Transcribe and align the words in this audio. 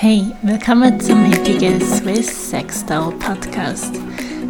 Hey, 0.00 0.32
willkommen 0.42 1.00
zum 1.00 1.28
heutigen 1.28 1.80
Swiss 1.80 2.50
Sextile 2.50 3.12
Podcast. 3.18 3.96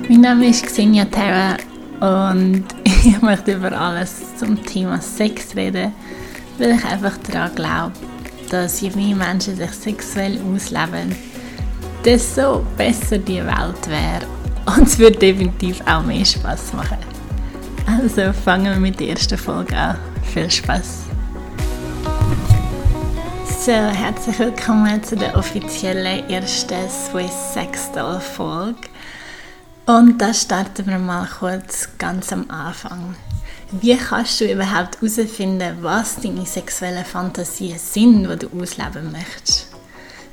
Mein 0.07 0.21
Name 0.21 0.49
ist 0.49 0.67
Xenia 0.67 1.07
Terra 1.07 1.57
und 2.01 2.65
ich 2.85 3.23
möchte 3.23 3.55
über 3.55 3.73
alles 3.73 4.37
zum 4.37 4.63
Thema 4.63 5.01
Sex 5.01 5.57
reden, 5.57 5.95
weil 6.59 6.73
ich 6.73 6.85
einfach 6.85 7.17
daran 7.17 7.55
glaube, 7.55 7.93
dass 8.51 8.83
je 8.83 8.91
mehr 8.91 9.17
Menschen 9.17 9.57
sich 9.57 9.71
sexuell 9.71 10.39
ausleben, 10.55 11.17
desto 12.05 12.63
besser 12.77 13.17
die 13.17 13.43
Welt 13.43 13.89
wäre 13.89 14.27
und 14.77 14.87
es 14.87 14.99
wird 14.99 15.23
definitiv 15.23 15.81
auch 15.87 16.03
mehr 16.03 16.27
Spaß 16.27 16.75
machen. 16.75 16.99
Also 17.87 18.35
fangen 18.35 18.67
wir 18.67 18.81
mit 18.81 19.01
der 19.01 19.09
ersten 19.09 19.39
Folge 19.39 19.75
an. 19.75 19.97
Viel 20.25 20.51
Spaß! 20.51 21.08
So, 23.69 23.75
herzlich 23.75 24.39
willkommen 24.39 25.05
zu 25.05 25.15
der 25.15 25.37
offiziellen 25.37 26.27
ersten 26.31 26.89
Swiss 26.89 27.53
Sextile 27.53 28.19
Folge. 28.19 28.89
Und 29.85 30.17
da 30.17 30.33
starten 30.33 30.87
wir 30.87 30.99
mal 30.99 31.29
kurz 31.39 31.87
ganz 31.99 32.33
am 32.33 32.51
Anfang. 32.51 33.15
Wie 33.71 33.95
kannst 33.95 34.41
du 34.41 34.51
überhaupt 34.51 35.03
herausfinden, 35.03 35.77
was 35.83 36.17
deine 36.17 36.47
sexuellen 36.47 37.05
Fantasien 37.05 37.79
sind, 37.79 38.27
die 38.27 38.39
du 38.39 38.59
ausleben 38.59 39.13
möchtest? 39.13 39.67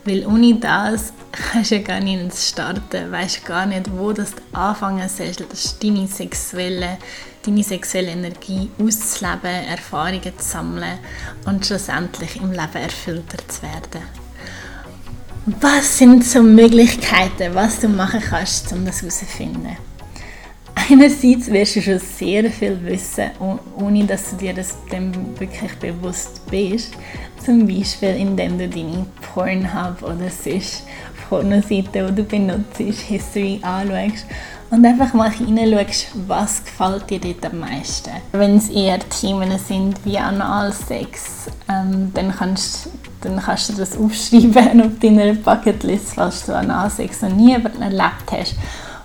Weil 0.06 0.26
ohne 0.26 0.56
das 0.56 1.12
kannst 1.34 1.72
du 1.72 1.82
gar 1.82 2.00
nicht 2.00 2.38
starten, 2.38 3.12
weißt 3.12 3.44
gar 3.44 3.66
nicht, 3.66 3.92
wo 3.98 4.14
du 4.14 4.26
anfangen 4.54 5.10
sollst, 5.10 5.84
deine 5.84 6.08
sexuelle, 6.08 7.00
deine 7.46 7.64
sexuelle 7.64 8.12
Energie 8.12 8.70
auszuleben, 8.82 9.68
Erfahrungen 9.70 10.22
zu 10.38 10.44
sammeln 10.44 11.00
und 11.46 11.66
schlussendlich 11.66 12.38
im 12.38 12.52
Leben 12.52 12.76
erfüllter 12.76 13.38
zu 13.48 13.62
werden. 13.62 14.02
Was 15.62 16.00
sind 16.00 16.24
so 16.24 16.42
Möglichkeiten, 16.42 17.54
was 17.54 17.80
du 17.80 17.88
machen 17.88 18.20
kannst, 18.20 18.72
um 18.74 18.86
das 18.86 19.02
herauszufinden? 19.02 19.78
Einerseits 20.74 21.52
wirst 21.52 21.78
du 21.78 21.82
schon 21.82 22.00
sehr 22.00 22.52
viel 22.52 22.78
wissen, 22.84 23.32
ohne 23.78 24.06
dass 24.06 24.32
du 24.32 24.38
dir 24.38 24.54
das 24.54 24.76
dem 24.92 25.14
wirklich 25.40 25.74
bewusst 25.80 26.42
bist. 26.50 26.94
Zum 27.44 27.66
Beispiel, 27.66 28.16
indem 28.16 28.58
du 28.58 28.68
deine 28.68 29.06
Pornhub 29.22 30.02
oder 30.04 30.30
sonst 30.30 30.84
Pornoseite, 31.30 32.08
die 32.08 32.16
du 32.16 32.24
benutzt, 32.24 32.78
History 32.78 33.60
anschaust 33.62 34.26
und 34.72 34.86
einfach 34.86 35.14
mal 35.14 35.32
hineinschaust, 35.32 36.08
was 36.28 36.64
gefällt 36.64 37.10
dir 37.10 37.20
dort 37.20 37.54
am 37.54 37.60
meisten. 37.60 38.12
Wenn 38.32 38.58
es 38.58 38.70
eher 38.70 39.00
Themen 39.00 39.58
sind 39.60 40.04
wie 40.06 40.18
Analsex, 40.18 41.48
ähm, 41.70 42.12
dann, 42.14 42.34
kannst, 42.36 42.90
dann 43.22 43.40
kannst 43.40 43.70
du 43.70 43.74
das 43.74 43.98
aufschreiben 43.98 44.82
auf 44.86 45.00
deiner 45.00 45.34
Bucketlist, 45.34 46.14
falls 46.16 46.46
du 46.46 46.56
Analsex 46.56 47.22
noch 47.22 47.30
nie 47.30 47.54
erlebt 47.54 48.32
hast. 48.32 48.56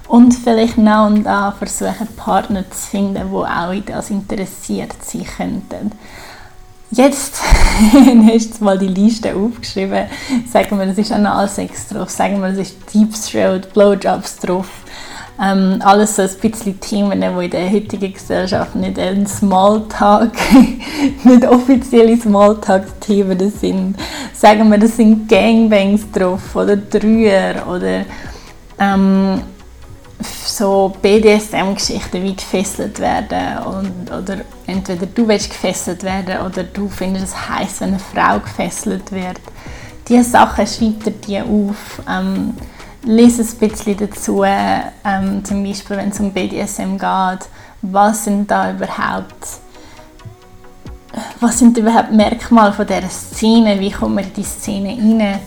Und 0.08 0.34
vielleicht 0.34 0.76
nach 0.76 1.06
und 1.06 1.26
an 1.26 1.54
versuchen, 1.54 2.08
Partner 2.16 2.68
zu 2.68 2.88
finden, 2.88 3.28
die 3.30 3.36
auch 3.36 3.72
in 3.72 3.84
das 3.84 4.10
interessiert 4.10 4.94
sein 5.04 5.24
könnten. 5.36 5.92
Jetzt 6.90 7.40
hast 7.92 8.60
du 8.60 8.64
mal 8.64 8.76
die 8.76 8.88
Liste 8.88 9.32
aufgeschrieben. 9.36 10.06
Sagen 10.52 10.76
wir, 10.76 10.86
es 10.88 10.98
ist 10.98 11.12
Analsex 11.12 11.86
drauf. 11.86 12.10
Sagen 12.10 12.40
wir, 12.40 12.48
es 12.48 12.58
ist 12.58 12.76
Deep 12.92 13.14
Throat, 13.14 13.72
Blowjobs 13.72 14.38
drauf. 14.38 14.66
Ähm, 15.42 15.80
alles 15.82 16.16
so 16.16 16.22
ein 16.22 16.28
bisschen 16.40 16.78
Themen, 16.80 17.20
die 17.22 17.44
in 17.46 17.50
der 17.50 17.70
heutigen 17.72 18.12
Gesellschaft 18.12 18.74
nicht 18.74 18.98
ein 18.98 19.26
Smalltalk, 19.26 20.34
nicht 21.24 21.46
offizielle 21.46 22.16
Smalltalk-Themen 22.18 23.50
sind. 23.50 23.96
Sagen 24.34 24.68
wir, 24.70 24.76
das 24.76 24.96
sind 24.96 25.28
Gangbangs 25.28 26.10
drauf 26.12 26.54
oder 26.54 26.76
Dreier 26.76 27.66
oder 27.66 28.04
ähm, 28.78 29.40
so 30.44 30.94
BDSM-Geschichten 31.00 32.22
wie 32.22 32.36
gefesselt 32.36 32.98
werden 32.98 33.64
und, 33.64 34.10
oder 34.10 34.42
entweder 34.66 35.06
du 35.06 35.26
willst 35.26 35.48
gefesselt 35.48 36.02
werden 36.02 36.44
oder 36.44 36.64
du 36.64 36.86
findest 36.88 37.28
es 37.28 37.48
heiß, 37.48 37.80
wenn 37.80 37.88
eine 37.90 37.98
Frau 37.98 38.40
gefesselt 38.40 39.10
wird. 39.10 39.40
Diese 40.06 40.24
Sachen 40.24 40.66
schreibt 40.66 41.06
er 41.06 41.12
dir 41.12 41.44
auf. 41.46 42.02
Ähm, 42.06 42.52
lese 43.02 43.42
ein 43.42 43.68
bisschen 43.68 43.96
dazu, 43.96 44.42
ähm, 44.44 45.44
zum 45.44 45.64
Beispiel 45.64 45.96
wenn 45.96 46.10
es 46.10 46.20
um 46.20 46.32
BDSM 46.32 46.96
geht, 46.96 47.48
was 47.82 48.24
sind 48.24 48.50
da 48.50 48.72
überhaupt 48.72 49.46
was 51.40 51.58
sind 51.58 51.76
überhaupt 51.76 52.12
Merkmale 52.12 52.72
von 52.72 52.86
dieser 52.86 53.08
Szene, 53.08 53.80
wie 53.80 53.90
kommt 53.90 54.14
man 54.14 54.24
in 54.24 54.32
die 54.32 54.44
Szene 54.44 54.90
rein 54.90 55.40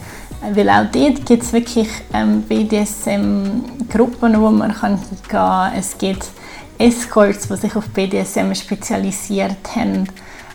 weil 0.52 0.69
auch 0.69 0.86
dort 0.92 1.25
gibt 1.25 1.44
es 1.44 1.53
wirklich 1.53 1.88
ähm, 2.13 2.42
BDSM-Gruppen, 2.42 4.42
wo 4.42 4.50
man 4.50 4.74
kann 4.74 4.97
hingehen 4.97 5.28
kann. 5.28 5.74
Es 5.74 5.97
gibt 5.97 6.28
Escorts, 6.78 7.47
die 7.47 7.56
sich 7.56 7.75
auf 7.75 7.88
BDSM 7.90 8.53
spezialisiert 8.53 9.75
haben. 9.75 10.08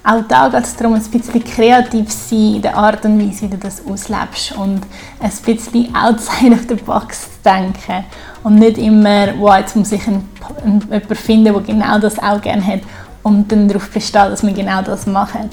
Auch 0.04 0.22
da 0.28 0.48
geht 0.48 0.64
es 0.64 0.76
darum, 0.76 0.94
ein 0.94 1.03
bisschen 1.03 1.44
kreativ 1.44 2.09
zu 2.09 2.28
sein 2.28 2.54
in 2.54 2.62
der 2.62 2.76
Art 2.76 3.04
und 3.04 3.20
Weise, 3.20 3.42
wie 3.42 3.48
du 3.48 3.59
das 3.59 3.82
auslebst 3.84 4.53
und 4.53 4.81
ein 5.20 5.32
bisschen 5.44 5.94
outside 5.94 6.53
of 6.53 6.60
the 6.69 6.75
box 6.75 7.22
zu 7.22 7.28
denken 7.44 8.04
und 8.44 8.56
nicht 8.56 8.78
immer, 8.78 9.28
wow, 9.38 9.58
jetzt 9.58 9.76
muss 9.76 9.92
ich 9.92 10.06
einen, 10.06 10.28
jemanden 10.64 11.14
finden, 11.14 11.44
der 11.44 11.60
genau 11.60 11.98
das 11.98 12.19
auch 12.19 12.41
gerne 12.41 12.64
hat 12.64 12.81
und 13.22 13.50
dann 13.50 13.69
darauf 13.69 13.91
besteht, 13.91 14.14
dass 14.14 14.42
wir 14.42 14.53
genau 14.53 14.82
das 14.82 15.06
machen. 15.06 15.50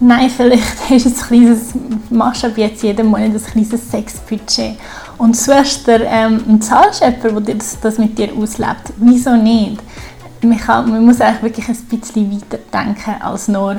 Nein, 0.00 0.30
vielleicht 0.30 0.64
hast 0.90 1.04
du 1.06 1.10
ein 1.10 1.14
kleines, 1.28 1.74
machst 2.10 2.44
ab 2.44 2.52
jetzt 2.56 2.82
jeden 2.82 3.06
Monat 3.06 3.30
ein 3.30 3.40
kleines 3.40 3.90
Sexbudget 3.90 4.76
und 5.18 5.36
suchst 5.36 5.86
dir 5.86 6.00
ähm, 6.00 6.42
einen 6.48 6.60
Zahlschöpfer, 6.60 7.40
der 7.40 7.54
das, 7.54 7.78
das 7.80 7.98
mit 7.98 8.18
dir 8.18 8.30
auslebt. 8.36 8.92
Wieso 8.96 9.36
nicht? 9.36 9.80
Man, 10.42 10.58
kann, 10.58 10.90
man 10.90 11.04
muss 11.04 11.20
eigentlich 11.20 11.42
wirklich 11.42 11.68
ein 11.68 11.98
bisschen 12.00 12.32
weiter 12.32 12.58
denken 12.72 13.22
als 13.22 13.48
nur 13.48 13.76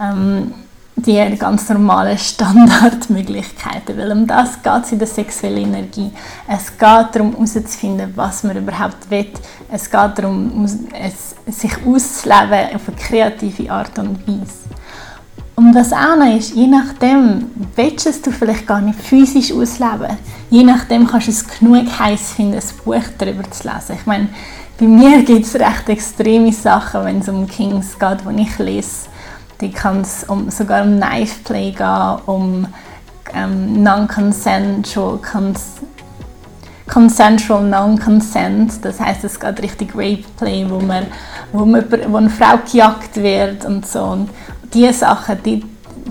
ähm, 0.00 0.52
die 0.96 1.36
ganz 1.38 1.68
normalen 1.68 2.18
Standardmöglichkeiten. 2.18 3.96
Weil 3.96 4.12
um 4.12 4.26
das 4.26 4.62
geht 4.62 4.84
es 4.84 4.92
in 4.92 4.98
der 4.98 5.08
sexuellen 5.08 5.74
Energie. 5.74 6.10
Es 6.46 6.70
geht 6.70 6.80
darum, 6.80 7.32
herauszufinden, 7.32 8.12
was 8.14 8.42
man 8.44 8.56
überhaupt 8.56 9.10
will. 9.10 9.30
Es 9.70 9.90
geht 9.90 10.18
darum, 10.18 10.64
es, 10.64 11.34
sich 11.46 11.72
auszuleben 11.86 12.74
auf 12.74 12.88
eine 12.88 12.96
kreative 12.96 13.70
Art 13.70 13.98
und 13.98 14.26
Weise. 14.26 14.62
Und 15.54 15.74
das 15.74 15.92
auch 15.92 16.16
noch 16.16 16.36
ist, 16.36 16.54
je 16.54 16.66
nachdem, 16.66 17.50
willst 17.76 18.26
du 18.26 18.30
vielleicht 18.30 18.66
gar 18.66 18.80
nicht 18.80 18.98
physisch 18.98 19.52
ausleben. 19.52 20.16
Je 20.50 20.64
nachdem 20.64 21.06
kannst 21.06 21.26
du 21.26 21.30
es 21.30 21.46
genug 21.46 21.86
heiß 21.98 22.32
finden, 22.32 22.54
ein 22.54 22.84
Buch 22.84 23.02
darüber 23.18 23.48
zu 23.50 23.68
lesen. 23.68 23.96
Ich 23.98 24.06
meine, 24.06 24.28
bei 24.82 24.88
mir 24.88 25.22
gibt 25.22 25.46
es 25.46 25.54
recht 25.54 25.88
extreme 25.88 26.52
Sachen, 26.52 27.04
wenn 27.04 27.20
es 27.20 27.28
um 27.28 27.46
Kings 27.46 27.96
geht, 27.96 28.18
die 28.28 28.42
ich 28.42 28.58
lese. 28.58 29.06
Die 29.60 29.70
kann 29.70 30.00
es 30.00 30.24
um, 30.24 30.50
sogar 30.50 30.82
um 30.82 30.96
Knife 30.96 31.38
Play 31.44 31.70
gehen, 31.70 32.16
um 32.26 32.66
ähm, 33.32 33.80
Non-Consensual 33.80 35.20
Consensual 36.88 37.62
Non-Consent. 37.62 38.84
Das 38.84 38.98
heißt, 38.98 39.22
es 39.22 39.38
geht 39.38 39.62
richtig 39.62 39.94
Rape 39.94 40.24
Play, 40.36 40.66
wo, 40.68 40.80
man, 40.80 41.06
wo, 41.52 41.64
man, 41.64 41.84
wo 42.08 42.16
eine 42.16 42.28
Frau 42.28 42.58
gejagt 42.68 43.14
wird 43.22 43.64
und 43.64 43.86
so. 43.86 44.02
Und 44.02 44.30
diese 44.74 44.94
Sachen, 44.94 45.40
die, 45.44 45.64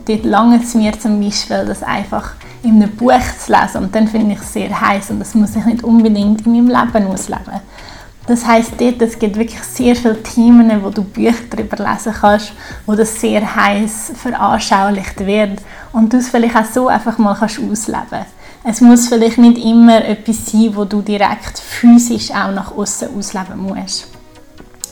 die 0.08 0.16
langen 0.26 0.62
es 0.62 0.76
mir 0.76 0.98
zum 0.98 1.20
Beispiel, 1.20 1.66
das 1.66 1.84
einfach 1.84 2.36
in 2.64 2.82
einem 2.82 2.96
Buch 2.96 3.20
zu 3.38 3.52
lesen. 3.52 3.84
Und 3.84 3.94
dann 3.94 4.08
finde 4.08 4.32
ich 4.36 4.40
es 4.40 4.54
sehr 4.54 4.80
heiß 4.80 5.10
und 5.10 5.20
das 5.20 5.36
muss 5.36 5.58
ich 5.58 5.66
nicht 5.66 5.84
unbedingt 5.84 6.46
in 6.46 6.54
meinem 6.54 6.68
Leben 6.70 7.08
ausleben. 7.08 7.60
Das 8.28 8.46
heißt, 8.46 8.74
dort 8.80 9.02
es 9.02 9.18
gibt 9.18 9.36
wirklich 9.36 9.62
sehr 9.64 9.96
viele 9.96 10.22
Themen, 10.22 10.84
wo 10.84 10.90
du 10.90 11.04
Bücher 11.04 11.34
darüber 11.50 11.78
lesen 11.78 12.14
kannst, 12.14 12.54
wo 12.86 12.94
das 12.94 13.20
sehr 13.20 13.56
heiß 13.56 14.14
veranschaulicht 14.16 15.26
wird 15.26 15.62
und 15.92 16.14
du 16.14 16.18
es 16.18 16.30
vielleicht 16.30 16.56
auch 16.56 16.66
so 16.66 16.88
einfach 16.88 17.18
mal 17.18 17.36
kannst 17.36 17.60
ausleben. 17.60 18.26
Es 18.64 18.80
muss 18.80 19.08
vielleicht 19.08 19.40
nicht 19.40 19.58
immer 19.66 20.06
etwas 20.06 20.46
sein, 20.46 20.70
wo 20.76 20.86
du 20.86 21.02
direkt 21.02 21.58
physisch 21.58 22.30
auch 22.30 22.52
nach 22.52 22.72
außen 22.72 23.10
ausleben 23.18 23.58
musst. 23.58 24.08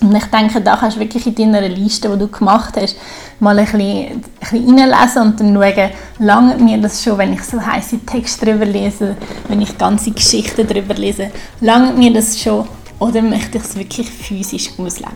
Und 0.02 0.16
ich 0.16 0.26
denke, 0.26 0.62
da 0.62 0.78
kannst 0.78 0.96
du 0.96 1.02
wirklich 1.02 1.28
in 1.28 1.36
deiner 1.36 1.68
Liste, 1.68 2.10
die 2.10 2.18
du 2.18 2.28
gemacht 2.30 2.76
hast, 2.82 2.96
mal 3.40 3.60
ein 3.60 3.66
bisschen, 3.66 3.82
ein 3.82 4.24
bisschen 4.40 4.80
reinlesen 4.80 5.22
und 5.22 5.40
dann 5.40 5.54
schauen, 5.54 5.90
lange 6.20 6.56
mir 6.56 6.78
das 6.78 7.04
schon, 7.04 7.18
wenn 7.18 7.34
ich 7.34 7.44
so 7.44 7.64
heiße 7.64 8.06
Texte 8.06 8.46
darüber 8.46 8.66
lese, 8.66 9.18
wenn 9.50 9.62
ich 9.62 9.78
ganze 9.78 10.12
Geschichten 10.12 10.66
darüber 10.66 10.94
lese, 10.94 11.32
lange 11.60 11.94
mir 11.94 12.14
das 12.14 12.40
schon 12.40 12.66
oder 13.00 13.22
möchte 13.22 13.58
ich 13.58 13.64
es 13.64 13.76
wirklich 13.76 14.10
physisch 14.10 14.70
ausleben? 14.78 15.16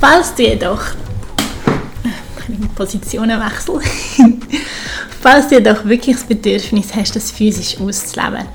Falls 0.00 0.34
du 0.34 0.42
jedoch 0.42 0.82
Positionenwechsel 2.74 3.80
falls 5.20 5.48
du 5.48 5.56
jedoch 5.56 5.84
wirklich 5.84 6.16
das 6.16 6.24
Bedürfnis 6.24 6.94
hast, 6.94 7.14
das 7.14 7.30
physisch 7.30 7.78
auszuleben, 7.78 8.46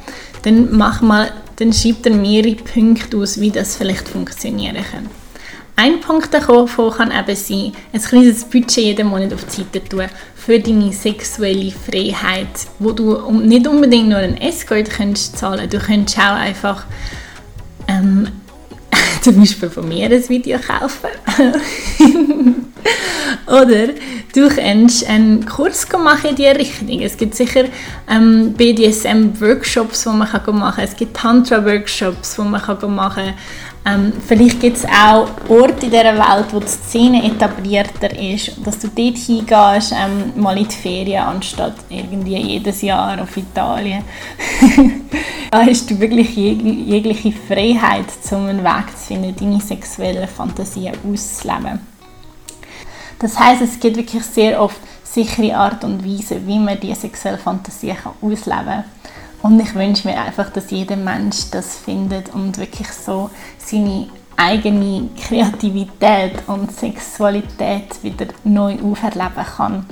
dann 0.41 0.75
mach 0.75 1.01
mal, 1.01 1.31
dann 1.57 1.71
schreib 1.71 2.03
dir 2.03 2.11
mehrere 2.11 2.55
Punkte 2.55 3.17
aus, 3.17 3.39
wie 3.39 3.51
das 3.51 3.75
vielleicht 3.75 4.07
funktionieren 4.07 4.83
kann. 4.91 5.09
Ein 5.77 5.99
Punkt 5.99 6.33
davon 6.33 6.67
kann 6.91 7.11
eben 7.11 7.35
sein, 7.35 7.73
ein 7.91 8.01
kleines 8.01 8.45
Budget 8.45 8.77
jeden 8.77 9.07
Monat 9.07 9.33
auf 9.33 9.43
die 9.45 9.63
Seite 9.63 9.83
tun 9.83 10.05
für 10.35 10.59
deine 10.59 10.93
sexuelle 10.93 11.71
Freiheit, 11.71 12.47
wo 12.79 12.91
du 12.91 13.31
nicht 13.31 13.67
unbedingt 13.67 14.09
nur 14.09 14.19
einen 14.19 14.37
Escort 14.37 14.89
kannst 14.89 15.37
zahlen, 15.37 15.69
du 15.69 15.79
kannst 15.79 16.17
auch 16.17 16.35
einfach 16.35 16.85
ähm, 17.87 18.27
zum 19.21 19.39
Beispiel 19.39 19.69
von 19.69 19.87
mir 19.87 20.05
ein 20.05 20.29
Video 20.29 20.59
kaufen. 20.59 21.09
Oder 23.47 23.87
du 24.33 24.49
kannst 24.49 25.07
einen 25.07 25.45
Kurs 25.45 25.87
machen 25.91 26.31
in 26.31 26.35
diese 26.35 26.55
Richtung. 26.55 27.01
Es 27.01 27.17
gibt 27.17 27.35
sicher 27.35 27.65
ähm, 28.09 28.53
BDSM-Workshops, 28.53 30.03
die 30.03 30.09
man 30.09 30.19
machen 30.19 30.41
kann. 30.43 30.73
Es 30.77 30.95
gibt 30.95 31.17
Tantra-Workshops, 31.17 32.35
die 32.35 32.41
man 32.41 32.51
machen 32.51 32.79
kann. 32.79 33.33
Ähm, 33.87 34.13
vielleicht 34.27 34.59
gibt 34.59 34.77
es 34.77 34.85
auch 34.85 35.27
Orte 35.47 35.85
in 35.85 35.91
dieser 35.91 36.17
Welt, 36.17 36.47
wo 36.51 36.59
die 36.59 36.67
Szene 36.67 37.23
etablierter 37.23 38.17
ist, 38.19 38.53
dass 38.65 38.79
du 38.79 38.87
dort 38.87 39.17
hingehst, 39.17 39.91
ähm, 39.91 40.33
mal 40.41 40.57
in 40.57 40.67
die 40.67 40.75
Ferien, 40.75 41.23
anstatt 41.23 41.75
irgendwie 41.89 42.35
jedes 42.35 42.81
Jahr 42.81 43.21
auf 43.21 43.37
Italien. 43.37 44.03
da 45.51 45.63
hast 45.63 45.89
du 45.91 45.99
wirklich 45.99 46.35
jeg 46.35 46.61
jegliche 46.61 47.31
Freiheit, 47.31 48.07
um 48.31 48.47
einen 48.47 48.63
Weg 48.63 48.97
zu 48.97 49.05
finden, 49.05 49.35
deine 49.35 49.61
sexuellen 49.61 50.27
Fantasien 50.27 50.95
auszuleben. 51.07 51.79
Das 53.19 53.39
heißt, 53.39 53.61
es 53.61 53.79
gibt 53.79 53.97
wirklich 53.97 54.23
sehr 54.23 54.61
oft 54.61 54.79
sichere 55.03 55.55
Art 55.55 55.83
und 55.83 56.03
Weise, 56.03 56.45
wie 56.45 56.59
man 56.59 56.79
diese 56.79 57.01
sexuelle 57.01 57.37
Fantasie 57.37 57.93
ausleben 58.21 58.65
kann. 58.65 58.83
Und 59.45 59.59
ich 59.59 59.75
wünsche 59.75 60.07
mir 60.07 60.19
einfach, 60.19 60.49
dass 60.49 60.71
jeder 60.71 60.95
Mensch 60.95 61.51
das 61.51 61.75
findet 61.75 62.33
und 62.33 62.57
wirklich 62.57 62.87
so 62.87 63.29
seine 63.59 64.07
eigene 64.35 65.09
Kreativität 65.21 66.41
und 66.47 66.71
Sexualität 66.71 68.01
wieder 68.01 68.25
neu 68.43 68.75
auferleben 68.81 69.45
kann. 69.55 69.85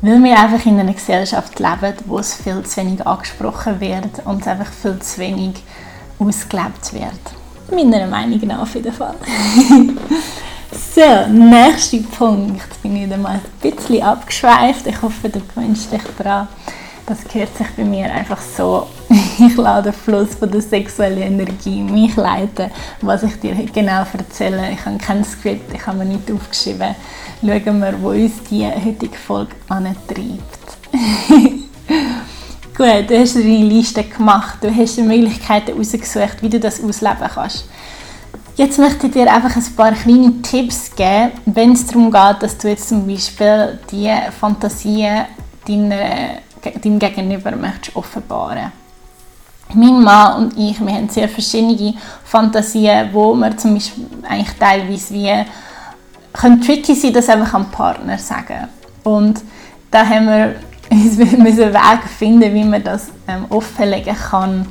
Weil 0.00 0.24
wir 0.24 0.38
einfach 0.40 0.64
in 0.64 0.80
einer 0.80 0.94
Gesellschaft 0.94 1.60
leben, 1.60 1.96
wo 2.06 2.18
es 2.18 2.32
viel 2.32 2.62
zu 2.62 2.78
wenig 2.78 3.06
angesprochen 3.06 3.78
wird 3.78 4.24
und 4.24 4.48
einfach 4.48 4.72
viel 4.72 4.98
zu 5.00 5.18
wenig 5.18 5.62
ausgelebt 6.18 6.94
wird. 6.94 7.12
Meiner 7.70 8.06
Meinung 8.06 8.40
nach 8.46 8.60
auf 8.60 8.74
jeden 8.74 8.90
Fall. 8.90 9.16
so, 10.94 11.30
nächster 11.30 11.98
Punkt. 12.16 12.82
Bin 12.82 12.96
ich 12.96 13.04
wieder 13.04 13.18
mal 13.18 13.34
ein 13.34 13.70
bisschen 13.70 14.02
abgeschweift. 14.02 14.86
Ich 14.86 15.02
hoffe, 15.02 15.28
du 15.28 15.40
gewöhnst 15.40 15.92
dich 15.92 16.00
daran 16.16 16.48
das 17.06 17.24
gehört 17.24 17.56
sich 17.56 17.66
bei 17.76 17.84
mir 17.84 18.12
einfach 18.12 18.40
so. 18.40 18.86
Ich 19.38 19.56
lasse 19.56 19.84
den 19.84 19.92
Fluss 19.92 20.34
von 20.36 20.50
der 20.50 20.60
sexuellen 20.60 21.20
Energie 21.22 21.82
mich 21.82 22.14
leiten, 22.16 22.70
was 23.00 23.24
ich 23.24 23.38
dir 23.40 23.54
genau 23.72 24.04
erzähle. 24.12 24.70
Ich 24.72 24.84
habe 24.86 24.96
kein 24.98 25.24
Skript, 25.24 25.74
ich 25.74 25.86
habe 25.86 25.98
mir 25.98 26.04
nicht 26.04 26.30
aufgeschrieben. 26.30 26.94
Schauen 27.40 27.80
wir, 27.80 28.00
wo 28.00 28.10
uns 28.10 28.42
die 28.48 28.64
heutige 28.64 29.16
Folge 29.16 29.56
antreibt. 29.68 29.98
Gut, 32.76 33.08
du 33.08 33.18
hast 33.18 33.36
deine 33.36 33.64
Liste 33.64 34.02
gemacht, 34.04 34.58
du 34.60 34.74
hast 34.74 34.96
die 34.96 35.02
Möglichkeiten 35.02 35.72
herausgesucht, 35.72 36.42
wie 36.42 36.48
du 36.48 36.58
das 36.58 36.82
ausleben 36.82 37.28
kannst. 37.32 37.68
Jetzt 38.56 38.78
möchte 38.78 39.08
ich 39.08 39.12
dir 39.12 39.32
einfach 39.32 39.56
ein 39.56 39.76
paar 39.76 39.92
kleine 39.92 40.42
Tipps 40.42 40.94
geben, 40.94 41.32
wenn 41.44 41.72
es 41.72 41.86
darum 41.86 42.10
geht, 42.10 42.36
dass 42.40 42.56
du 42.56 42.68
jetzt 42.68 42.88
zum 42.88 43.06
Beispiel 43.06 43.78
die 43.90 44.12
Fantasien 44.40 45.26
deiner 45.66 46.38
deinem 46.72 46.98
Gegenüber 46.98 47.54
möchtest 47.56 47.96
offenbaren 47.96 48.72
mein 49.72 50.02
Mann 50.02 50.44
und 50.44 50.58
ich, 50.58 50.80
wir 50.80 50.92
haben 50.92 51.08
sehr 51.08 51.28
verschiedene 51.28 51.94
Fantasien, 52.24 53.08
wo 53.12 53.34
wir 53.34 53.56
zum 53.56 53.74
Beispiel 53.74 54.06
eigentlich 54.28 54.56
teilweise 54.58 55.14
wie 55.14 55.44
können 56.32 56.60
tricky 56.60 56.94
sein, 56.94 57.12
das 57.12 57.28
einfach 57.28 57.54
am 57.54 57.70
Partner 57.70 58.18
sagen. 58.18 58.68
Und 59.04 59.40
da 59.90 60.04
haben 60.06 60.26
wir 60.26 60.56
müssen 60.90 61.72
Weg 61.72 62.02
finden, 62.18 62.52
wie 62.54 62.64
man 62.64 62.82
das 62.82 63.08
ähm, 63.28 63.46
offenlegen 63.48 64.14
kann, 64.14 64.66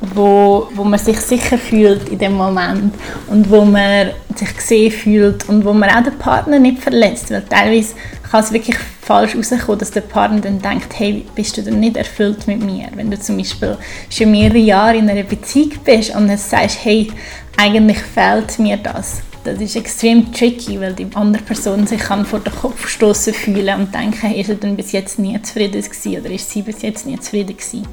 wo, 0.00 0.68
wo 0.74 0.84
man 0.84 0.98
sich 0.98 1.20
sicher 1.20 1.58
fühlt 1.58 2.08
in 2.08 2.18
dem 2.18 2.32
Moment 2.34 2.94
und 3.26 3.50
wo 3.50 3.64
man 3.64 4.10
sich 4.34 4.56
gesehen 4.56 4.90
fühlt 4.90 5.48
und 5.48 5.64
wo 5.64 5.72
man 5.72 5.90
auch 5.90 6.02
den 6.02 6.18
Partner 6.18 6.58
nicht 6.58 6.82
verletzt, 6.82 7.30
weil 7.30 7.42
teilweise 7.42 7.94
kann 8.30 8.42
es 8.42 8.52
wirklich 8.52 8.76
falsch 9.02 9.34
rauskommen, 9.36 9.78
dass 9.78 9.90
der 9.90 10.02
Partner 10.02 10.40
dann 10.40 10.62
denkt, 10.62 10.98
hey, 10.98 11.26
bist 11.34 11.56
du 11.56 11.62
denn 11.62 11.80
nicht 11.80 11.96
erfüllt 11.96 12.46
mit 12.46 12.62
mir? 12.62 12.88
Wenn 12.94 13.10
du 13.10 13.18
zum 13.18 13.36
Beispiel 13.36 13.76
schon 14.08 14.30
mehrere 14.30 14.58
Jahre 14.58 14.96
in 14.96 15.10
einer 15.10 15.24
Beziehung 15.24 15.72
bist 15.84 16.14
und 16.14 16.28
jetzt 16.30 16.48
sagst, 16.48 16.78
hey, 16.84 17.08
eigentlich 17.56 17.98
fehlt 17.98 18.58
mir 18.58 18.76
das. 18.76 19.22
Das 19.42 19.58
ist 19.58 19.74
extrem 19.74 20.32
tricky, 20.32 20.80
weil 20.80 20.92
die 20.92 21.06
andere 21.14 21.42
Person 21.42 21.86
sich 21.86 22.00
kann 22.00 22.26
vor 22.26 22.40
den 22.40 22.54
Kopf 22.54 22.86
stoßen 22.88 23.32
fühlen 23.32 23.80
und 23.80 23.94
denken, 23.94 24.34
ist 24.34 24.50
er 24.50 24.56
denn 24.56 24.76
bis 24.76 24.92
jetzt 24.92 25.18
nie 25.18 25.40
zufrieden 25.42 25.82
gewesen 25.82 26.20
oder 26.20 26.30
ist 26.30 26.50
sie 26.50 26.62
bis 26.62 26.82
jetzt 26.82 27.06
nie 27.06 27.18
zufrieden 27.18 27.56
gewesen? 27.56 27.86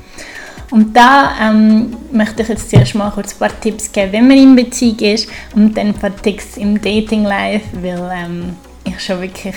Und 0.70 0.96
da 0.96 1.34
ähm, 1.42 1.96
möchte 2.12 2.42
ich 2.42 2.50
jetzt 2.50 2.70
zuerst 2.70 2.96
mal 2.96 3.12
kurz 3.12 3.34
ein 3.34 3.40
paar 3.40 3.60
Tipps 3.62 3.92
geben, 3.92 4.12
wenn 4.12 4.28
man 4.28 4.38
in 4.38 4.56
Beziehung 4.56 5.00
ist 5.00 5.30
und 5.56 5.76
dann 5.78 5.88
ein 5.88 5.94
paar 5.94 6.16
Tipps 6.16 6.58
im 6.58 6.82
Dating-Life, 6.82 7.66
weil 7.82 8.12
ähm, 8.14 8.56
ich 8.84 9.00
schon 9.00 9.22
wirklich 9.22 9.56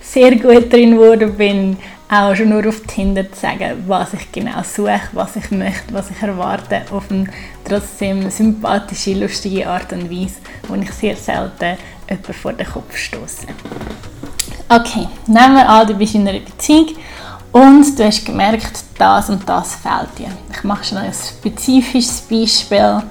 sehr 0.00 0.36
gut 0.36 0.72
drin 0.72 0.92
geworden 0.92 1.36
bin, 1.36 1.76
auch 2.08 2.36
schon 2.36 2.50
nur 2.50 2.66
auf 2.68 2.80
Tinder 2.86 3.30
zu 3.32 3.40
sagen, 3.40 3.84
was 3.86 4.12
ich 4.12 4.30
genau 4.30 4.62
suche, 4.62 5.00
was 5.12 5.36
ich 5.36 5.50
möchte, 5.50 5.92
was 5.92 6.10
ich 6.10 6.22
erwarte, 6.22 6.82
auf 6.90 7.10
eine 7.10 7.26
trotzdem 7.66 8.30
sympathische, 8.30 9.14
lustige 9.14 9.66
Art 9.66 9.92
und 9.92 10.10
Weise, 10.10 10.36
wo 10.68 10.74
ich 10.74 10.92
sehr 10.92 11.16
selten 11.16 11.78
jemanden 12.08 12.34
vor 12.34 12.52
den 12.52 12.66
Kopf 12.66 12.96
stoße. 12.96 13.46
Okay, 14.68 15.08
nehmen 15.26 15.54
wir 15.54 15.68
an, 15.68 15.86
du 15.86 15.94
bist 15.94 16.14
in 16.14 16.28
einer 16.28 16.38
Beziehung 16.38 16.88
und 17.52 17.98
du 17.98 18.04
hast 18.04 18.24
gemerkt, 18.24 18.84
das 18.98 19.30
und 19.30 19.48
das 19.48 19.76
fehlt 19.76 20.18
dir. 20.18 20.32
Ich 20.52 20.64
mache 20.64 20.84
schon 20.84 20.98
ein 20.98 21.12
spezifisches 21.12 22.22
Beispiel 22.22 23.02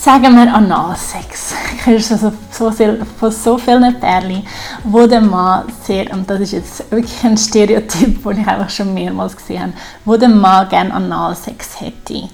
sagen 0.00 0.34
wir 0.34 0.54
Analsex. 0.54 1.54
Ich 1.76 1.86
höre 1.86 2.00
so, 2.00 2.32
so, 2.50 2.72
von 3.18 3.30
so 3.30 3.58
vielen 3.58 4.00
Pärchen, 4.00 4.46
wo 4.84 5.06
der 5.06 5.20
Mann 5.20 5.64
sehr, 5.84 6.10
und 6.12 6.28
das 6.28 6.40
ist 6.40 6.52
jetzt 6.52 6.90
wirklich 6.90 7.22
ein 7.24 7.36
Stereotyp, 7.36 8.22
den 8.22 8.40
ich 8.40 8.46
einfach 8.46 8.70
schon 8.70 8.94
mehrmals 8.94 9.36
gesehen 9.36 9.60
habe, 9.62 9.72
wo 10.04 10.16
der 10.16 10.30
Mann 10.30 10.68
gerne 10.68 10.94
Analsex 10.94 11.80
hätte. 11.80 12.30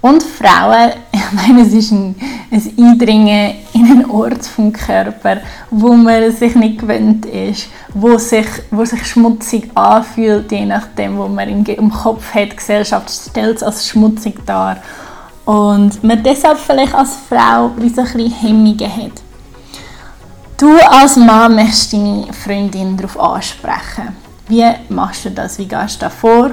Und 0.00 0.22
Frauen, 0.22 0.92
ich 1.32 1.48
meine, 1.48 1.62
es 1.62 1.72
ist 1.72 1.92
ein, 1.92 2.14
ein 2.50 2.72
Eindringen 2.78 3.54
in 3.72 3.84
einen 3.84 4.10
Ort 4.10 4.44
vom 4.44 4.72
Körper, 4.72 5.38
wo 5.70 5.92
man 5.92 6.30
sich 6.32 6.54
nicht 6.54 6.80
gewöhnt 6.80 7.26
ist, 7.26 7.68
wo 7.94 8.16
sich, 8.18 8.46
wo 8.70 8.84
sich 8.84 9.06
schmutzig 9.06 9.70
anfühlt, 9.74 10.50
je 10.50 10.66
nachdem, 10.66 11.18
wo 11.18 11.28
man 11.28 11.48
im, 11.48 11.64
im 11.64 11.90
Kopf 11.90 12.34
hat. 12.34 12.52
Die 12.52 12.56
Gesellschaft 12.56 13.10
stellt 13.10 13.56
es 13.56 13.62
als 13.62 13.86
schmutzig 13.86 14.44
dar 14.46 14.78
und 15.44 16.02
man 16.04 16.22
deshalb 16.22 16.58
vielleicht 16.58 16.94
als 16.94 17.16
Frau 17.28 17.72
wie 17.76 17.88
so 17.88 18.02
ein 18.02 18.12
bisschen 18.12 18.32
Hemmungen 18.32 18.96
hat. 18.96 19.22
Du 20.56 20.76
als 20.90 21.16
Mann 21.16 21.54
möchtest 21.54 21.92
deine 21.92 22.32
Freundin 22.32 22.96
darauf 22.96 23.18
ansprechen. 23.18 24.16
Wie 24.46 24.64
machst 24.88 25.24
du 25.24 25.30
das? 25.30 25.58
Wie 25.58 25.66
gehst 25.66 25.96
du 25.96 26.00
da 26.00 26.10
vor? 26.10 26.50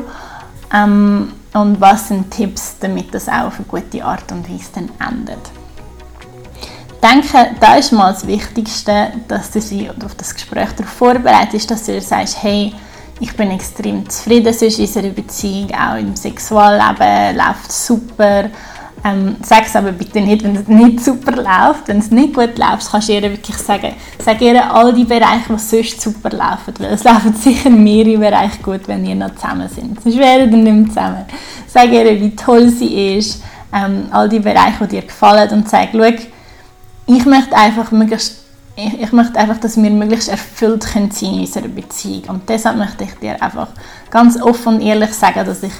Ähm, 0.74 1.34
und 1.62 1.82
was 1.82 2.10
sind 2.10 2.32
Tipps, 2.32 2.76
damit 2.80 3.14
das 3.14 3.28
auch 3.28 3.46
auf 3.46 3.58
eine 3.58 3.68
gute 3.68 4.04
Art 4.04 4.32
und 4.32 4.48
Weise 4.50 4.70
dann 4.76 4.90
endet? 5.00 5.40
Ich 6.94 7.10
denke, 7.10 7.56
da 7.60 7.76
ist 7.76 7.92
mal 7.92 8.12
das 8.12 8.26
Wichtigste, 8.26 9.12
dass 9.28 9.52
du 9.52 9.62
sie 9.62 9.90
auf 9.90 10.16
das 10.16 10.34
Gespräch 10.34 10.72
darauf 10.72 10.92
vorbereitest, 10.94 11.70
dass 11.70 11.86
du 11.86 11.94
dir 11.94 12.02
sagst, 12.02 12.42
hey, 12.42 12.74
ich 13.20 13.36
bin 13.36 13.52
extrem 13.52 14.08
zufrieden 14.10 14.54
sonst 14.54 14.78
in 14.78 14.86
unserer 14.86 15.10
Beziehung, 15.10 15.72
auch 15.74 15.98
im 15.98 16.16
Sexualleben 16.16 17.38
läuft 17.38 17.72
super 17.72 18.50
ähm, 19.08 19.36
sag 19.44 19.66
es 19.66 19.76
aber 19.76 19.92
bitte 19.92 20.22
nicht, 20.22 20.44
wenn 20.44 20.56
es 20.56 20.68
nicht 20.68 21.04
super 21.04 21.32
läuft. 21.32 21.88
Wenn 21.88 22.00
es 22.00 22.12
nicht 22.12 22.34
gut 22.34 22.58
läuft, 22.58 22.92
kannst 22.92 23.10
du 23.10 23.14
ihr 23.14 23.22
wirklich 23.22 23.58
sagen, 23.58 23.94
sag 24.24 24.42
ihr 24.42 24.74
all 24.74 24.94
die 24.94 25.04
Bereiche, 25.04 25.54
die 25.54 25.58
sonst 25.58 26.02
super 26.02 26.30
laufen. 26.30 26.74
Weil 26.80 26.94
es 26.94 27.04
laufen 27.04 27.34
sicher 27.34 27.70
mehrere 27.70 28.18
Bereiche 28.18 28.62
gut, 28.62 28.88
wenn 28.88 29.06
ihr 29.06 29.16
noch 29.16 29.36
zusammen 29.36 29.70
sind. 29.70 30.02
Sonst 30.02 30.18
wären 30.18 30.52
ihr 30.52 30.58
nicht 30.58 30.74
mehr 30.74 30.88
zusammen. 30.88 31.26
Sag 31.68 31.92
ihr, 31.92 32.20
wie 32.20 32.36
toll 32.36 32.70
sie 32.70 33.18
ist, 33.18 33.44
ähm, 33.74 34.08
all 34.12 34.28
die 34.28 34.40
Bereiche, 34.40 34.86
die 34.88 34.96
dir 34.96 35.02
gefallen 35.04 35.50
und 35.52 35.70
sag, 35.70 35.90
schau, 35.92 36.12
ich 37.08 37.26
möchte 37.26 37.56
einfach 37.56 37.92
möglichst 37.92 38.44
ich, 38.80 39.02
ich, 39.02 39.12
möchte 39.12 39.40
einfach, 39.40 39.58
dass 39.58 39.76
wir 39.82 39.90
möglichst 39.90 40.30
erfüllt 40.30 40.86
können 40.86 41.10
sein 41.10 41.34
in 41.34 41.40
unserer 41.40 41.68
Beziehung. 41.68 42.26
Und 42.28 42.48
deshalb 42.48 42.78
möchte 42.78 43.06
ich 43.06 43.14
dir 43.16 43.42
einfach 43.42 43.70
ganz 44.12 44.40
offen 44.40 44.76
und 44.76 44.82
ehrlich 44.82 45.12
sagen, 45.14 45.44
dass 45.44 45.64
ich 45.64 45.74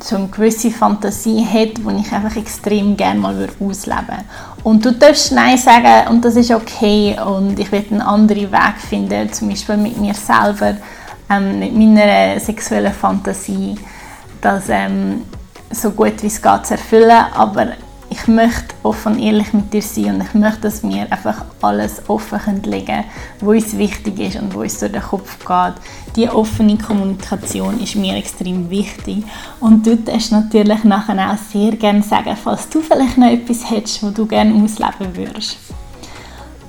so 0.00 0.16
eine 0.16 0.28
gewisse 0.28 0.70
Fantasie 0.70 1.44
hat, 1.44 1.78
die 1.78 2.00
ich 2.00 2.12
einfach 2.12 2.36
extrem 2.36 2.96
gerne 2.96 3.20
mal 3.20 3.48
ausleben 3.60 4.06
würde. 4.08 4.24
Und 4.62 4.84
du 4.84 4.92
darfst 4.92 5.32
Nein 5.32 5.58
sagen 5.58 6.08
und 6.08 6.24
das 6.24 6.36
ist 6.36 6.50
okay 6.50 7.16
und 7.24 7.58
ich 7.58 7.70
werde 7.70 7.90
einen 7.90 8.00
anderen 8.00 8.50
Weg 8.50 8.76
finden, 8.88 9.32
zum 9.32 9.48
Beispiel 9.48 9.76
mit 9.76 9.98
mir 9.98 10.14
selber, 10.14 10.76
ähm, 11.30 11.58
mit 11.58 11.74
meiner 11.74 12.38
sexuellen 12.40 12.92
Fantasie, 12.92 13.76
das 14.40 14.68
ähm, 14.68 15.22
so 15.70 15.90
gut 15.90 16.22
wie 16.22 16.26
es 16.26 16.40
geht 16.40 16.66
zu 16.66 16.74
erfüllen, 16.74 17.24
aber 17.34 17.68
ich 18.14 18.28
möchte 18.28 18.76
offen 18.84 19.14
und 19.14 19.18
ehrlich 19.18 19.52
mit 19.52 19.72
dir 19.72 19.82
sein 19.82 20.14
und 20.14 20.22
ich 20.22 20.34
möchte, 20.34 20.60
dass 20.60 20.84
wir 20.84 21.10
einfach 21.10 21.44
alles 21.60 22.00
offen 22.08 22.62
legen 22.62 22.86
können, 22.86 23.04
was 23.40 23.64
uns 23.64 23.76
wichtig 23.76 24.20
ist 24.20 24.36
und 24.36 24.54
was 24.54 24.62
uns 24.62 24.78
durch 24.78 24.92
den 24.92 25.02
Kopf 25.02 25.38
geht. 25.40 25.74
Diese 26.14 26.34
offene 26.34 26.78
Kommunikation 26.78 27.80
ist 27.80 27.96
mir 27.96 28.14
extrem 28.14 28.70
wichtig 28.70 29.24
und 29.58 29.84
dort 29.84 30.08
ist 30.08 30.30
natürlich 30.30 30.84
nachher 30.84 31.32
auch 31.32 31.38
sehr 31.52 31.72
gerne 31.72 32.02
sagen, 32.04 32.36
falls 32.36 32.68
du 32.68 32.80
vielleicht 32.80 33.18
noch 33.18 33.30
etwas 33.30 33.68
hättest, 33.68 34.02
was 34.04 34.14
du 34.14 34.26
gerne 34.26 34.54
ausleben 34.62 35.16
würdest. 35.16 35.58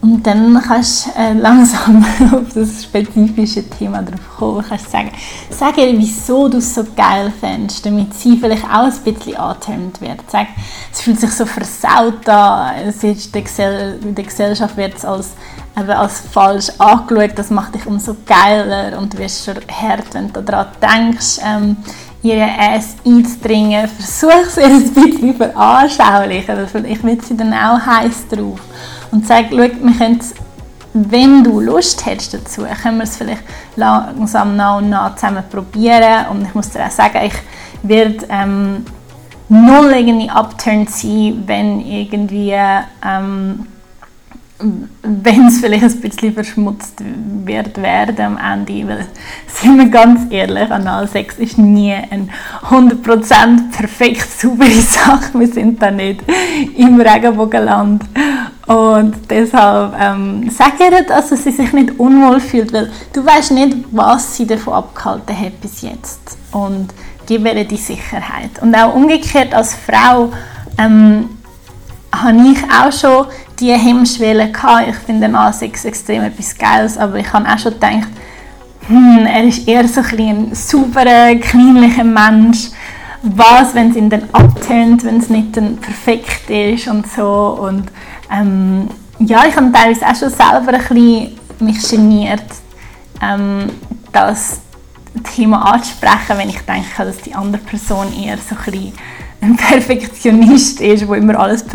Und 0.05 0.21
dann 0.21 0.61
kannst 0.61 1.07
du 1.07 1.19
äh, 1.19 1.33
langsam 1.39 2.05
auf 2.31 2.53
das 2.53 2.83
spezifische 2.83 3.67
Thema 3.67 4.03
drauf 4.03 4.19
kommen. 4.37 4.61
Du 4.61 4.69
kannst 4.69 4.91
sagen, 4.91 5.09
sag 5.49 5.79
ihr, 5.79 5.97
wieso 5.97 6.47
du 6.47 6.59
es 6.59 6.75
so 6.75 6.85
geil 6.95 7.33
fändest, 7.39 7.83
damit 7.83 8.13
sie 8.13 8.37
vielleicht 8.37 8.65
auch 8.65 8.83
ein 8.83 8.93
bisschen 9.03 9.35
angetönt 9.35 9.99
wird. 10.01 10.19
Sag, 10.27 10.45
es 10.93 11.01
fühlt 11.01 11.19
sich 11.19 11.31
so 11.31 11.47
versaut 11.47 12.29
an, 12.29 12.75
es 12.85 13.03
ist 13.03 13.33
der, 13.33 13.41
Gesell 13.41 13.99
der 13.99 14.23
Gesellschaft 14.23 14.77
wird 14.77 14.95
es 14.95 15.05
als, 15.05 15.31
eben 15.75 15.89
als 15.89 16.19
falsch 16.19 16.69
angeschaut, 16.77 17.31
das 17.35 17.49
macht 17.49 17.73
dich 17.73 17.87
umso 17.87 18.15
geiler 18.27 18.99
und 18.99 19.11
du 19.11 19.17
wirst 19.17 19.43
schon 19.43 19.55
hart, 19.55 20.13
wenn 20.13 20.31
du 20.31 20.43
daran 20.43 20.67
denkst, 20.83 21.39
ähm, 21.43 21.77
ihre 22.21 22.47
Ass 22.59 22.95
einzudringen. 23.03 23.87
Versuch 23.87 24.45
es 24.49 24.57
ihr 24.57 24.65
ein 24.65 24.93
bisschen 24.93 25.35
veranschaulichen, 25.35 26.67
ich 26.85 27.03
will 27.03 27.19
sie 27.23 27.35
dann 27.35 27.53
auch 27.53 27.83
heiß 27.83 28.27
drauf 28.29 28.59
und 29.15 29.25
sage, 29.25 29.47
schau, 29.51 29.57
wir 29.57 29.97
können 29.97 30.19
wenn 30.97 31.43
du 31.43 31.59
Lust 31.59 32.05
hättest 32.05 32.35
dazu, 32.35 32.61
können 32.81 32.97
wir 32.99 33.03
es 33.03 33.17
vielleicht 33.17 33.43
langsam 33.75 34.55
nach 34.55 34.77
und 34.77 34.89
nach 34.89 35.13
zusammen 35.15 35.43
probieren. 35.51 36.27
Und 36.31 36.43
ich 36.43 36.55
muss 36.55 36.69
dir 36.69 36.85
auch 36.85 36.91
sagen, 36.91 37.19
ich 37.25 37.33
werde 37.83 38.25
ähm, 38.29 38.85
null 39.49 39.91
irgendwie 39.93 40.29
upturned 40.29 40.89
sein, 40.89 41.43
wenn 41.45 41.81
irgendwie 41.81 42.53
ähm, 42.53 43.67
wenn 44.57 45.47
es 45.47 45.59
vielleicht 45.59 45.83
ein 45.83 45.99
bisschen 45.99 46.33
verschmutzt 46.33 47.03
wird 47.43 47.81
werden 47.81 48.37
am 48.37 48.37
Ende, 48.37 48.87
weil, 48.87 49.05
sind 49.47 49.77
wir 49.77 49.89
ganz 49.89 50.31
ehrlich, 50.31 50.71
Analsex 50.71 51.39
ist 51.39 51.57
nie 51.57 51.93
eine 51.93 52.29
100% 52.69 53.71
perfekt 53.75 54.29
saubere 54.31 54.69
Sache, 54.81 55.37
wir 55.37 55.47
sind 55.47 55.81
da 55.81 55.91
nicht 55.91 56.21
im 56.77 57.01
Regenbogenland 57.01 58.03
und 58.67 59.13
deshalb 59.29 59.93
ähm, 59.99 60.49
sag 60.49 60.79
ihr, 60.79 61.03
dass 61.03 61.29
sie 61.29 61.51
sich 61.51 61.71
nicht 61.71 61.99
unwohl 61.99 62.39
fühlt, 62.39 62.73
weil 62.73 62.91
du 63.13 63.23
weißt 63.23 63.51
nicht, 63.51 63.77
was 63.91 64.35
sie 64.35 64.47
davon 64.47 64.73
abgehalten 64.73 65.39
hat 65.39 65.61
bis 65.61 65.81
jetzt 65.81 66.37
und 66.51 66.89
gib 67.27 67.45
ihr 67.45 67.63
die 67.63 67.77
Sicherheit. 67.77 68.49
Und 68.61 68.73
auch 68.75 68.95
umgekehrt 68.95 69.53
als 69.53 69.75
Frau 69.75 70.31
ähm, 70.79 71.29
habe 72.11 72.37
ich 72.37 72.57
auch 72.71 72.91
schon 72.91 73.27
die 73.59 73.71
Hemmschwelle 73.71 74.51
gehabt. 74.51 74.89
Ich 74.89 74.95
finde 74.95 75.27
A6 75.27 75.85
extrem 75.85 76.23
etwas 76.23 76.57
Geiles, 76.57 76.97
aber 76.97 77.17
ich 77.19 77.31
habe 77.31 77.47
auch 77.47 77.59
schon 77.59 77.73
gedacht, 77.73 78.07
hm, 78.87 79.25
er 79.25 79.43
ist 79.43 79.67
eher 79.67 79.87
so 79.87 80.01
ein, 80.01 80.19
ein 80.19 80.55
sauberer, 80.55 81.35
kleinlicher 81.35 82.03
Mensch. 82.03 82.69
Was, 83.35 83.73
wenn 83.73 83.91
es 83.91 83.95
ihn 83.95 84.09
dann 84.09 84.29
abtönt, 84.31 85.03
wenn 85.03 85.17
es 85.17 85.29
nicht 85.29 85.57
dann 85.57 85.77
perfekt 85.77 86.49
ist 86.49 86.87
und 86.87 87.07
so. 87.11 87.57
Und 87.59 87.91
ähm, 88.31 88.87
ja, 89.19 89.45
ich 89.47 89.55
habe 89.55 89.71
teilweise 89.71 90.05
auch 90.05 90.15
schon 90.15 90.29
selber 90.29 90.73
ein 90.73 90.77
bisschen 90.77 91.37
mich 91.59 91.89
geniert, 91.89 92.43
ähm, 93.21 93.71
das 94.11 94.61
Thema 95.35 95.73
anzusprechen, 95.73 96.37
wenn 96.37 96.49
ich 96.49 96.59
denke, 96.59 97.05
dass 97.05 97.17
die 97.17 97.33
andere 97.33 97.61
Person 97.61 98.07
eher 98.21 98.37
so 98.37 98.55
ein, 98.71 98.93
ein 99.41 99.55
Perfektionist 99.55 100.81
ist, 100.81 101.07
wo 101.07 101.13
immer 101.13 101.39
alles 101.39 101.65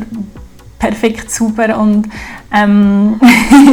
perfekt 0.78 1.30
sauber 1.30 1.78
und 1.78 2.08
ähm, 2.52 3.20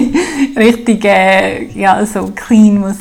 richtig 0.55 1.03
äh, 1.05 1.65
ja, 1.73 2.05
so 2.05 2.31
clean 2.35 2.79
muss 2.79 2.97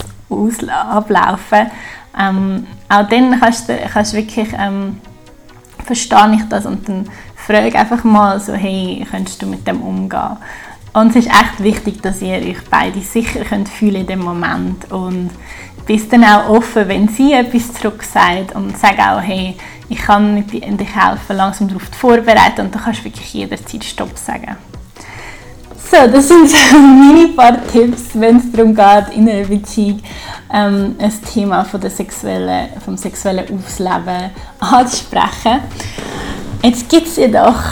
ablaufen. 0.68 1.71
Ähm, 2.18 2.66
auch 2.88 3.08
dann 3.08 3.38
kannst 3.40 3.68
du, 3.68 3.76
kannst 3.92 4.14
wirklich 4.14 4.48
ähm, 4.58 5.00
verstehe 5.84 6.34
ich 6.34 6.48
das 6.48 6.66
und 6.66 6.88
dann 6.88 7.08
frage 7.34 7.78
einfach 7.78 8.04
mal 8.04 8.40
so, 8.40 8.54
hey, 8.54 9.06
könntest 9.10 9.40
du 9.40 9.46
mit 9.46 9.66
dem 9.66 9.80
umgehen? 9.82 10.36
Und 10.92 11.10
es 11.10 11.26
ist 11.26 11.28
echt 11.28 11.62
wichtig, 11.62 12.02
dass 12.02 12.22
ihr 12.22 12.36
euch 12.36 12.64
beide 12.70 13.00
sicher 13.00 13.44
könnt 13.44 13.68
fühlen 13.68 13.96
in 13.96 14.06
dem 14.06 14.20
Moment 14.20 14.90
und 14.90 15.30
bist 15.86 16.12
dann 16.12 16.24
auch 16.24 16.48
offen, 16.48 16.88
wenn 16.88 17.08
sie 17.08 17.34
etwas 17.34 17.72
zurück 17.74 18.02
sagt 18.02 18.54
und 18.54 18.76
sag 18.76 18.98
auch, 18.98 19.20
hey, 19.20 19.56
ich 19.88 19.98
kann 19.98 20.44
dir 20.46 20.62
helfen, 20.62 21.36
langsam 21.36 21.68
darauf 21.68 21.84
vorbereiten 21.96 22.62
und 22.62 22.74
du 22.74 22.78
kannst 22.78 23.04
wirklich 23.04 23.32
jederzeit 23.34 23.84
Stopp 23.84 24.16
sagen. 24.16 24.56
So, 25.88 25.98
das 26.10 26.26
sind 26.26 26.50
meine 26.72 27.28
paar 27.28 27.64
Tipps, 27.68 28.10
wenn 28.14 28.38
es 28.38 28.50
darum 28.50 28.74
geht, 28.74 29.16
in 29.16 29.28
einer 29.28 29.46
Beziehung 29.46 30.00
ähm, 30.56 30.96
ein 30.98 31.12
Thema 31.32 31.64
von 31.64 31.80
der 31.80 31.90
sexuellen, 31.90 32.68
vom 32.82 32.96
sexuellen 32.96 33.44
Ausleben 33.44 34.30
anzusprechen. 34.58 35.60
Jetzt 36.62 36.88
gibt 36.88 37.06
es 37.06 37.16
jedoch 37.16 37.62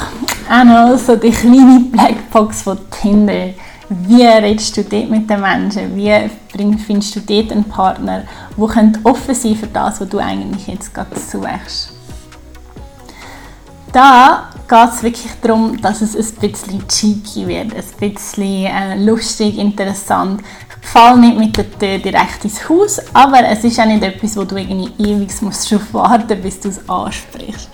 auch 0.50 0.64
noch 0.64 0.98
so 0.98 1.16
die 1.16 1.30
kleine 1.30 1.80
Blackbox 1.90 2.62
von 2.62 2.78
Tinder. 2.90 3.54
Wie 3.88 4.22
redest 4.22 4.76
du 4.76 4.84
dort 4.84 5.10
mit 5.10 5.28
den 5.28 5.40
Menschen? 5.40 5.96
Wie 5.96 6.30
findest 6.78 7.16
du 7.16 7.20
dort 7.20 7.52
einen 7.52 7.64
Partner, 7.64 8.24
der 8.56 8.92
offen 9.04 9.34
sein 9.34 9.56
für 9.56 9.66
das, 9.66 10.00
was 10.00 10.08
du 10.08 10.18
eigentlich 10.18 10.66
jetzt 10.66 10.92
gerade 10.92 11.18
suchst? 11.18 11.92
Da 13.92 14.50
geht 14.68 14.88
es 14.92 15.02
wirklich 15.02 15.32
darum, 15.40 15.80
dass 15.80 16.00
es 16.00 16.16
ein 16.16 16.50
bisschen 16.50 16.86
cheeky 16.88 17.46
wird, 17.46 17.72
ein 17.74 17.84
bisschen 18.12 18.66
äh, 18.66 19.02
lustig, 19.02 19.58
interessant. 19.58 20.42
Fall 20.84 21.18
nicht 21.18 21.36
mit 21.36 21.56
der 21.56 21.70
Tür 21.78 21.98
direkt 21.98 22.44
ins 22.44 22.68
Haus, 22.68 23.00
aber 23.12 23.44
es 23.48 23.64
ist 23.64 23.80
auch 23.80 23.86
nicht 23.86 24.02
etwas, 24.02 24.36
wo 24.36 24.44
du 24.44 24.56
irgendwie 24.56 24.92
ewig 24.98 25.30
musst 25.42 25.70
darauf 25.72 25.92
warten 25.92 26.40
bis 26.40 26.60
du 26.60 26.68
es 26.68 26.88
ansprichst 26.88 27.68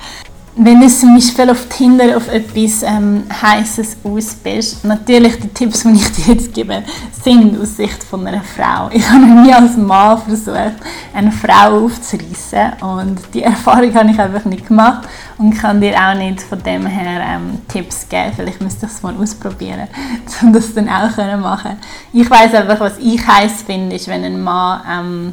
wenn 0.57 0.81
du 0.81 0.89
zum 0.89 1.15
Beispiel 1.15 1.51
auf 1.51 1.67
Tinder 1.69 2.17
auf 2.17 2.29
etwas 2.29 2.83
ähm, 2.83 3.25
Heißes 3.41 3.99
aus 4.05 4.35
bist, 4.35 4.85
natürlich 4.85 5.39
die 5.41 5.49
Tipps, 5.49 5.83
die 5.85 5.95
ich 5.95 6.13
dir 6.13 6.35
jetzt 6.35 6.53
gebe, 6.53 6.83
sind 7.23 7.59
aus 7.61 7.77
Sicht 7.77 8.03
von 8.03 8.27
einer 8.27 8.43
Frau. 8.43 8.91
Ich 8.93 9.09
habe 9.09 9.27
noch 9.27 9.43
nie 9.43 9.53
als 9.53 9.77
Mann 9.77 10.21
versucht, 10.21 10.77
eine 11.15 11.33
Frau 11.33 11.85
aufzureißen 11.85 12.81
und 12.81 13.19
die 13.35 13.43
Erfahrung 13.45 13.95
habe 13.95 14.11
ich 14.11 14.19
einfach 14.19 14.45
nicht 14.45 14.67
gemacht 14.67 15.09
und 15.39 15.57
kann 15.59 15.81
dir 15.81 15.95
auch 15.95 16.15
nicht 16.15 16.43
von 16.43 16.63
dem 16.63 16.87
her 16.87 17.21
ähm, 17.23 17.59
Tipps 17.69 18.09
geben. 18.09 18.33
Vielleicht 18.35 18.61
müsste 18.61 18.87
ich 18.87 18.93
es 18.93 19.03
mal 19.03 19.15
ausprobieren, 19.17 19.89
um 20.43 20.53
das 20.53 20.75
dann 20.75 20.89
auch 20.89 21.15
können 21.15 21.41
machen. 21.41 21.79
Ich 22.13 22.29
weiß 22.29 22.55
einfach, 22.55 22.81
was 22.81 22.99
ich 22.99 23.27
heiß 23.27 23.63
finde, 23.63 23.97
ist, 23.97 24.09
wenn 24.09 24.25
ein 24.25 24.41
Mann 24.41 24.81
ähm, 24.89 25.33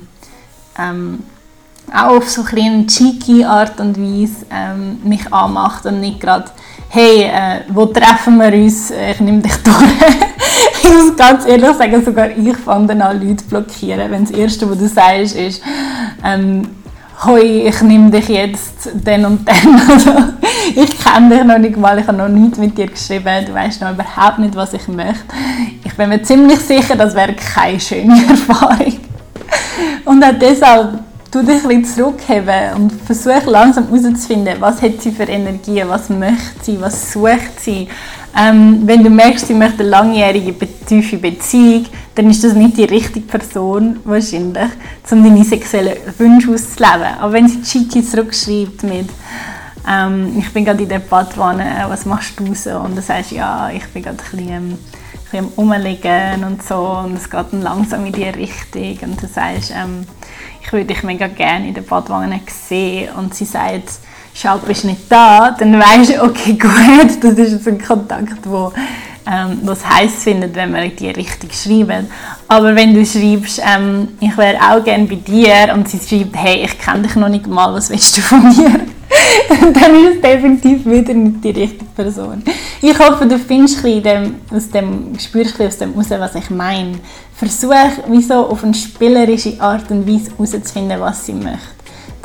ähm, 0.79 1.23
auch 1.93 2.17
auf 2.17 2.29
so 2.29 2.43
eine 2.43 2.85
cheeky 2.85 3.45
Art 3.45 3.79
und 3.79 3.97
Weise 3.97 4.45
ähm, 4.51 4.99
mich 5.03 5.31
anmacht 5.31 5.85
und 5.85 6.01
nicht 6.01 6.19
gerade 6.19 6.45
«Hey, 6.89 7.23
äh, 7.23 7.61
wo 7.69 7.85
treffen 7.85 8.37
wir 8.37 8.53
uns? 8.53 8.91
Ich 8.91 9.19
nehme 9.19 9.41
dich 9.41 9.55
durch.» 9.63 9.75
Ich 10.83 10.93
muss 10.93 11.15
ganz 11.17 11.45
ehrlich 11.45 11.75
sagen, 11.77 12.03
sogar 12.03 12.29
ich 12.29 12.57
fange 12.57 12.87
dann 12.87 13.01
an, 13.01 13.21
Leute 13.21 13.43
blockieren, 13.45 14.09
wenn 14.09 14.25
das 14.25 14.31
Erste, 14.31 14.69
was 14.69 14.77
du 14.77 14.87
sagst, 14.87 15.35
ist 15.35 15.61
ähm, 16.23 16.69
«Hoi, 17.25 17.67
ich 17.67 17.81
nehme 17.81 18.09
dich 18.09 18.29
jetzt 18.29 18.89
dann 19.03 19.25
und 19.25 19.47
dann.» 19.47 19.81
also, 19.89 20.11
Ich 20.75 20.99
kenne 20.99 21.29
dich 21.29 21.43
noch 21.43 21.57
nicht 21.57 21.77
mal, 21.77 21.97
ich 21.99 22.07
habe 22.07 22.17
noch 22.17 22.27
nichts 22.27 22.57
mit 22.57 22.77
dir 22.77 22.87
geschrieben, 22.87 23.45
du 23.45 23.53
weißt 23.53 23.81
noch 23.81 23.91
überhaupt 23.91 24.39
nicht, 24.39 24.55
was 24.55 24.73
ich 24.73 24.87
möchte. 24.87 25.23
Ich 25.83 25.93
bin 25.95 26.09
mir 26.09 26.21
ziemlich 26.21 26.59
sicher, 26.59 26.95
das 26.95 27.15
wäre 27.15 27.33
keine 27.33 27.79
schöne 27.79 28.15
Erfahrung. 28.29 28.99
Und 30.05 30.23
auch 30.23 30.33
deshalb 30.39 30.99
du 31.31 31.43
dich 31.43 31.63
ein 31.63 31.67
bisschen 31.67 31.85
zurückheben 31.85 32.73
und 32.75 32.91
versuch 32.91 33.45
langsam 33.45 33.87
herauszufinden, 33.87 34.55
was 34.59 34.81
hat 34.81 35.01
sie 35.01 35.11
für 35.11 35.23
Energie, 35.23 35.83
was 35.87 36.09
möchte 36.09 36.63
sie, 36.63 36.81
was 36.81 37.11
sucht 37.11 37.59
sie. 37.59 37.87
Ähm, 38.39 38.81
wenn 38.85 39.03
du 39.03 39.09
merkst, 39.09 39.47
sie 39.47 39.55
möchte 39.55 39.79
eine 39.79 39.89
langjährige, 39.89 40.53
tiefe 40.85 41.17
Beziehung, 41.17 41.87
dann 42.13 42.29
ist 42.29 42.43
das 42.43 42.53
nicht 42.53 42.77
die 42.77 42.83
richtige 42.83 43.25
Person 43.25 43.99
wahrscheinlich, 44.03 44.69
um 45.09 45.23
deine 45.23 45.43
sexuellen 45.43 45.97
Wünsche 46.19 46.53
auszuleben. 46.53 47.17
Aber 47.19 47.33
wenn 47.33 47.47
sie 47.47 47.63
cheeky 47.63 48.05
zurückschreibt 48.05 48.83
mit 48.83 49.09
ähm, 49.89 50.35
«Ich 50.37 50.53
bin 50.53 50.65
gerade 50.65 50.83
in 50.83 50.89
der 50.89 50.99
Badwanne, 50.99 51.85
was 51.87 52.05
machst 52.05 52.39
du 52.39 52.53
so?» 52.53 52.77
und 52.77 52.95
du 52.95 53.01
sagst 53.01 53.31
«Ja, 53.31 53.71
ich 53.71 53.85
bin 53.87 54.03
gerade 54.03 54.17
ein 54.31 54.77
bisschen, 55.31 55.53
bisschen 55.81 56.43
und 56.43 56.61
so» 56.61 57.01
und 57.05 57.15
es 57.15 57.29
geht 57.29 57.45
dann 57.51 57.61
langsam 57.63 58.05
in 58.05 58.13
die 58.13 58.23
Richtung 58.23 59.09
und 59.09 59.21
du 59.21 59.27
sagst 59.27 59.71
ähm, 59.75 60.05
ich 60.61 60.73
würde 60.73 60.85
dich 60.85 61.01
mega 61.01 61.27
gerne 61.27 61.69
in 61.69 61.73
der 61.73 61.81
Badwanne 61.81 62.41
sehen 62.47 63.13
und 63.15 63.33
sie 63.33 63.45
sagt, 63.45 63.99
schau, 64.39 64.57
bist 64.59 64.85
nicht 64.85 65.01
da, 65.09 65.51
dann 65.51 65.79
weißt 65.79 66.11
du, 66.11 66.23
okay, 66.23 66.53
gut, 66.59 67.21
das 67.21 67.33
ist 67.33 67.51
jetzt 67.51 67.67
ein 67.67 67.81
Kontakt, 67.81 68.39
wo 68.43 68.71
ähm, 69.29 69.59
was 69.63 69.85
heiß 69.87 70.23
findet, 70.23 70.55
wenn 70.55 70.73
wir 70.73 70.87
die 70.89 71.09
richtig 71.09 71.53
schreiben. 71.53 72.07
Aber 72.47 72.75
wenn 72.75 72.93
du 72.93 73.05
schreibst, 73.05 73.59
ähm, 73.59 74.09
ich 74.19 74.37
wäre 74.37 74.57
auch 74.57 74.83
gerne 74.83 75.05
bei 75.05 75.15
dir 75.15 75.73
und 75.73 75.89
sie 75.89 75.99
schreibt, 75.99 76.35
hey, 76.35 76.63
ich 76.63 76.79
kenne 76.79 77.01
dich 77.01 77.15
noch 77.15 77.27
nicht 77.27 77.47
mal, 77.47 77.73
was 77.73 77.89
willst 77.89 78.17
du 78.17 78.21
von 78.21 78.41
mir? 78.57 78.79
dann 79.49 79.95
ist 79.95 80.15
es 80.15 80.21
definitiv 80.21 80.85
wieder 80.85 81.13
nicht 81.13 81.43
die 81.43 81.49
richtige 81.49 81.85
Person. 81.95 82.43
Ich 82.81 82.97
hoffe, 82.99 83.25
du 83.25 83.37
findest 83.37 83.83
ein 83.83 84.03
dem, 84.03 84.35
aus 84.51 84.69
dem, 84.69 85.17
spürst 85.19 85.59
aus 85.61 85.77
dem 85.77 85.93
raus, 85.93 86.09
was 86.09 86.35
ich 86.35 86.49
meine. 86.49 86.99
Versuch, 87.33 87.73
wieso 88.07 88.47
auf 88.47 88.63
eine 88.63 88.73
spielerische 88.73 89.59
Art 89.59 89.89
und 89.91 90.07
Weise 90.07 90.31
herauszufinden, 90.31 90.99
was 90.99 91.25
sie 91.25 91.33
möchte. 91.33 91.76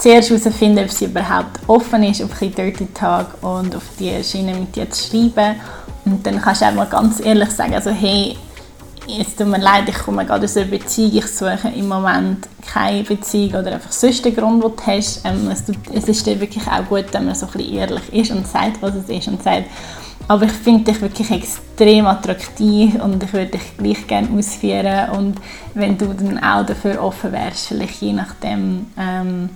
Zuerst 0.03 0.31
herausfinden, 0.31 0.81
ob 0.81 0.91
sie 0.91 1.05
überhaupt 1.05 1.61
offen 1.69 2.03
ist, 2.03 2.23
auf 2.23 2.37
Dirty 2.37 2.87
Talk 2.87 3.41
und 3.41 3.77
auf 3.77 3.85
die 4.01 4.13
Schiene 4.25 4.53
mit 4.53 4.75
dir 4.75 4.91
zu 4.91 5.09
schreiben. 5.09 5.61
Und 6.05 6.27
dann 6.27 6.43
kannst 6.43 6.61
du 6.61 6.67
auch 6.67 6.73
mal 6.73 6.89
ganz 6.89 7.25
ehrlich 7.25 7.51
sagen, 7.51 7.73
also 7.73 7.91
hey, 7.91 8.37
es 9.21 9.37
tut 9.37 9.47
mir 9.47 9.61
leid, 9.61 9.89
ich 9.89 9.99
komme 9.99 10.27
gerade 10.27 10.47
aus 10.47 10.57
einer 10.57 10.67
Beziehung, 10.67 11.19
ich 11.19 11.27
suche 11.29 11.69
im 11.77 11.87
Moment 11.87 12.49
keine 12.67 13.05
Beziehung 13.05 13.51
oder 13.51 13.75
einfach 13.75 13.93
sonst 13.93 14.25
den 14.25 14.35
Grund, 14.35 14.65
den 14.65 14.73
du 14.73 14.83
hast. 14.85 15.25
Ähm, 15.25 15.49
es, 15.53 15.67
tut, 15.67 15.77
es 15.95 16.09
ist 16.09 16.27
dann 16.27 16.41
wirklich 16.41 16.67
auch 16.67 16.85
gut, 16.89 17.05
wenn 17.13 17.27
man 17.27 17.37
so 17.37 17.47
ein 17.47 17.53
bisschen 17.53 17.75
ehrlich 17.75 18.13
ist 18.13 18.33
und 18.33 18.49
sagt, 18.49 18.83
was 18.83 18.97
es 18.97 19.09
ist 19.09 19.29
und 19.29 19.41
sagt, 19.41 19.67
aber 20.27 20.47
ich 20.47 20.53
finde 20.53 20.91
dich 20.91 21.01
wirklich 21.01 21.31
extrem 21.31 22.07
attraktiv 22.07 22.95
und 23.03 23.23
ich 23.23 23.33
würde 23.33 23.53
dich 23.53 23.77
gleich 23.77 24.07
gerne 24.07 24.29
ausführen 24.37 25.11
und 25.11 25.37
wenn 25.75 25.99
du 25.99 26.07
dann 26.07 26.43
auch 26.43 26.65
dafür 26.65 27.03
offen 27.03 27.33
wärst, 27.33 27.67
vielleicht 27.67 28.01
je 28.01 28.13
nachdem 28.13 28.87
ähm, 28.99 29.51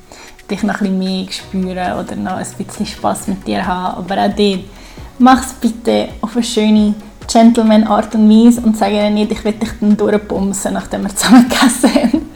dich 0.50 0.62
noch 0.62 0.80
ein 0.80 0.98
bisschen 0.98 0.98
mehr 0.98 1.32
spüren 1.32 1.98
oder 1.98 2.16
noch 2.16 2.36
ein 2.36 2.46
bisschen 2.58 2.86
Spass 2.86 3.26
mit 3.28 3.46
dir 3.46 3.66
haben, 3.66 3.98
aber 3.98 4.22
auch 4.22 4.34
dort, 4.36 4.60
mach 5.18 5.44
es 5.44 5.52
bitte 5.54 6.08
auf 6.20 6.34
eine 6.34 6.44
schöne 6.44 6.94
Gentleman-Art 7.30 8.14
und 8.14 8.30
Weise 8.30 8.60
und 8.60 8.76
sage 8.76 8.96
ihnen 8.98 9.14
nicht, 9.14 9.32
ich 9.32 9.44
will 9.44 9.52
dich 9.52 9.70
dann 9.80 9.96
durchbumsen, 9.96 10.74
nachdem 10.74 11.02
wir 11.02 11.14
zusammen 11.14 11.48
gegessen 11.48 11.90
haben. 11.94 12.30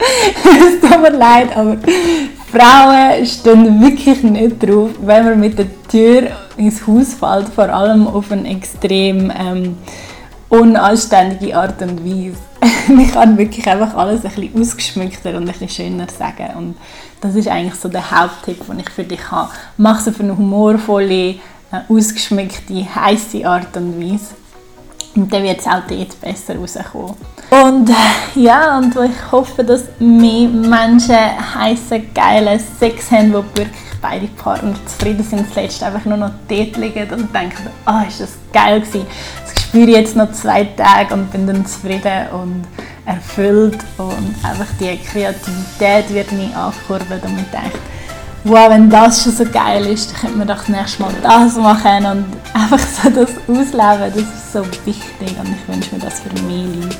es 0.45 0.81
tut 0.81 1.01
mir 1.01 1.17
leid, 1.17 1.55
aber 1.55 1.77
Frauen 2.51 3.25
stehen 3.25 3.81
wirklich 3.81 4.23
nicht 4.23 4.61
drauf, 4.61 4.89
wenn 5.01 5.25
man 5.25 5.39
mit 5.39 5.57
der 5.57 5.67
Tür 5.87 6.31
ins 6.57 6.85
Haus 6.85 7.13
fällt, 7.13 7.47
vor 7.49 7.69
allem 7.69 8.07
auf 8.07 8.31
eine 8.31 8.49
extrem 8.49 9.31
ähm, 9.31 9.77
unanständige 10.49 11.55
Art 11.55 11.81
und 11.81 12.05
Weise. 12.05 12.50
ich 12.99 13.11
kann 13.11 13.37
wirklich 13.37 13.67
einfach 13.67 13.95
alles 13.95 14.23
ein 14.23 14.31
bisschen 14.31 14.61
ausgeschmückter 14.61 15.31
und 15.31 15.43
ein 15.43 15.51
bisschen 15.51 15.69
schöner 15.69 16.07
sagen 16.07 16.55
und 16.57 16.77
das 17.19 17.35
ist 17.35 17.47
eigentlich 17.47 17.75
so 17.75 17.89
der 17.89 18.11
Haupttipp, 18.11 18.65
den 18.67 18.79
ich 18.79 18.89
für 18.89 19.03
dich 19.03 19.31
habe. 19.31 19.51
Mach 19.77 19.99
es 19.99 20.07
auf 20.07 20.19
eine 20.19 20.37
humorvolle, 20.37 21.29
äh, 21.31 21.37
ausgeschmückte, 21.87 22.85
heiße 22.95 23.45
Art 23.45 23.75
und 23.77 23.99
Weise 23.99 24.40
und 25.15 25.31
dann 25.31 25.43
wird 25.43 25.59
es 25.59 25.67
auch 25.67 25.81
dort 25.87 26.21
besser 26.21 26.55
rauskommen. 26.55 27.15
Und 27.49 27.89
äh, 27.89 28.39
ja, 28.39 28.77
und 28.77 28.95
ich 28.95 29.31
hoffe, 29.31 29.63
dass 29.63 29.83
mehr 29.99 30.47
Menschen 30.47 31.17
heißen, 31.55 32.13
geile 32.13 32.59
Sex 32.79 33.11
haben, 33.11 33.33
wo 33.33 33.43
wirklich 33.55 33.67
beide 34.01 34.27
Partner 34.27 34.73
zufrieden 34.85 35.23
sind, 35.23 35.53
zuletzt 35.53 35.83
einfach 35.83 36.05
nur 36.05 36.17
noch 36.17 36.31
dort 36.47 36.77
liegen 36.77 37.09
und 37.11 37.33
denken, 37.35 37.69
ah, 37.85 38.03
oh, 38.03 38.07
ist 38.07 38.21
das 38.21 38.37
geil 38.53 38.79
gewesen. 38.81 39.05
Das 39.43 39.63
spüre 39.63 39.89
ich 39.89 39.95
jetzt 39.95 40.15
noch 40.15 40.31
zwei 40.31 40.63
Tage 40.63 41.13
und 41.13 41.31
bin 41.31 41.45
dann 41.45 41.65
zufrieden 41.65 42.27
und 42.33 42.63
erfüllt 43.05 43.79
und 43.97 44.35
einfach 44.43 44.67
die 44.79 44.97
Kreativität 44.97 46.13
wird 46.13 46.31
mich 46.31 46.55
ankurbeln 46.55 47.21
und 47.21 47.39
ich 47.39 47.51
denke, 47.51 47.77
wow, 48.43 48.69
wenn 48.69 48.89
das 48.89 49.23
schon 49.23 49.33
so 49.33 49.45
geil 49.45 49.85
ist, 49.85 50.11
dann 50.11 50.21
könnte 50.21 50.37
man 50.37 50.47
doch 50.47 50.57
das 50.57 50.69
nächste 50.69 51.01
Mal 51.03 51.13
das 51.21 51.55
machen 51.55 52.05
und 52.05 52.25
einfach 52.53 52.79
so 52.79 53.09
das 53.09 53.29
ausleben, 53.47 54.13
das 54.13 54.17
ist 54.17 54.53
so 54.53 54.65
wichtig 54.85 55.35
und 55.39 55.55
ich 55.55 55.67
wünsche 55.67 55.95
mir 55.95 56.01
das 56.01 56.19
für 56.19 56.43
mehr 56.43 56.65
Leute. 56.65 56.97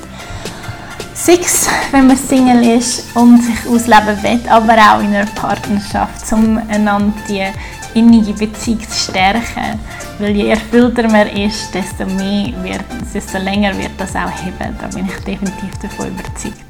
Six, 1.13 1.67
wenn 1.91 2.07
man 2.07 2.17
Single 2.17 2.77
ist 2.77 3.15
und 3.15 3.43
sich 3.43 3.67
ausleben 3.69 4.24
will, 4.24 4.39
aber 4.50 4.74
auch 4.74 5.01
in 5.01 5.13
einer 5.13 5.25
Partnerschaft, 5.36 6.31
um 6.31 6.57
einander 6.67 7.13
die 7.29 7.45
innige 7.93 8.33
Beziehung 8.33 8.81
zu 8.89 9.12
stärken. 9.12 9.79
Weil 10.17 10.36
je 10.36 10.50
erfüllter 10.50 11.07
man 11.10 11.27
ist, 11.27 11.74
desto, 11.74 12.05
mehr 12.05 12.51
wird, 12.63 12.86
desto 13.13 13.38
länger 13.38 13.77
wird 13.77 13.91
das 13.98 14.15
auch 14.15 14.31
heben. 14.43 14.75
Da 14.79 14.88
bin 14.88 15.05
ich 15.05 15.24
definitiv 15.24 15.71
davon 15.81 16.07
überzeugt. 16.07 16.65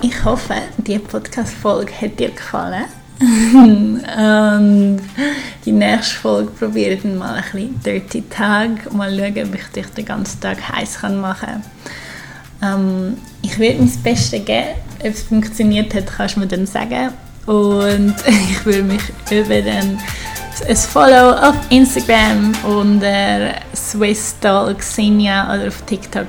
Ich 0.00 0.24
hoffe, 0.24 0.54
die 0.78 0.98
Podcast-Folge 0.98 1.92
hat 2.00 2.18
dir 2.18 2.30
gefallen. 2.30 2.86
Und 3.20 5.00
die 5.64 5.72
nächste 5.72 6.16
Folge 6.16 6.50
probiere 6.52 6.94
ich 6.94 7.02
dann 7.02 7.18
mal 7.18 7.34
ein 7.34 7.42
bisschen 7.42 7.80
Dirty 7.82 8.22
Tag. 8.30 8.92
Mal 8.92 9.10
schauen, 9.10 9.46
ob 9.46 9.54
ich 9.54 9.66
dich 9.74 9.86
den 9.88 10.06
ganzen 10.06 10.40
Tag 10.40 10.56
heiß 10.72 11.02
machen 11.02 11.62
kann. 12.60 12.80
Ähm, 12.80 13.16
ich 13.42 13.58
werde 13.58 13.78
mein 13.78 13.90
Bestes 14.02 14.44
geben. 14.44 14.68
Ob 15.00 15.06
es 15.06 15.22
funktioniert 15.22 15.94
hat, 15.94 16.06
kannst 16.06 16.36
du 16.36 16.40
mir 16.40 16.46
dann 16.46 16.66
sagen. 16.66 17.10
Und 17.46 18.14
ich 18.26 18.64
würde 18.64 18.82
mich 18.84 19.02
über 19.30 19.54
ein, 19.54 19.98
ein 20.68 20.76
Follow 20.76 21.32
auf 21.32 21.56
Instagram 21.70 22.52
unter 22.64 23.54
SwissDoll 23.74 24.74
Xenia 24.76 25.54
oder 25.54 25.68
auf 25.68 25.82
TikTok 25.82 26.28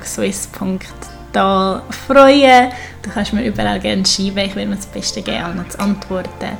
swiss.doll 1.32 1.82
freuen. 1.90 2.72
Du 3.02 3.10
kannst 3.10 3.32
mir 3.32 3.44
überall 3.44 3.80
gerne 3.80 4.04
schreiben, 4.06 4.38
ich 4.38 4.54
will 4.54 4.66
mir 4.66 4.76
das 4.76 4.86
Beste 4.86 5.22
geben, 5.22 5.42
allen 5.42 5.70
zu 5.70 5.80
antworten. 5.80 6.58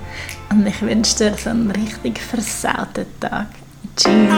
Und 0.50 0.66
ich 0.66 0.82
wünsche 0.82 1.16
dir 1.16 1.34
so 1.36 1.50
einen 1.50 1.70
richtig 1.70 2.18
versauten 2.18 3.06
Tag. 3.20 3.46
Tschüss. 3.96 4.28